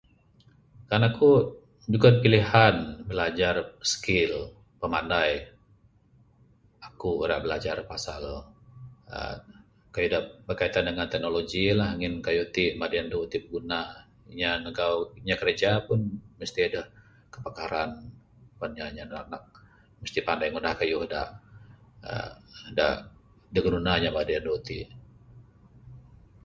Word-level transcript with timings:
Kan 0.89 1.01
aku 1.09 1.29
nyugon 1.89 2.15
pilihan 2.25 2.73
bilajar 3.09 3.55
skill 3.91 4.33
pimanai 4.79 5.31
aku 6.87 7.09
ra 7.29 7.35
bilajar 7.43 7.77
pasal 7.91 8.21
uhh 9.15 9.37
kayuh 9.93 10.09
da 10.13 10.19
berkaitan 10.47 10.87
dangan 10.87 11.11
teknologi 11.13 11.63
la 11.79 11.87
ngin 11.99 12.15
kayuh 12.25 12.47
ti 12.55 12.65
madi 12.79 12.97
anu 13.01 13.19
itin 13.27 13.43
pun 13.43 13.49
tunah 13.63 13.87
inya 14.31 14.51
magau 14.65 14.95
inya 15.19 15.35
kerja 15.41 15.71
pun 15.87 15.99
mesti 16.39 16.59
adeh 16.67 16.85
kepakaran 17.33 17.89
mesti 20.01 20.17
adeh 20.21 20.25
panai 20.27 20.47
ngunah 20.51 20.73
kayuh 20.81 21.03
da 21.13 21.21
da 22.77 22.87
ginuna 23.63 23.93
inya 23.99 24.09
madi 24.17 24.33
anu 24.39 24.53
iti. 24.61 24.79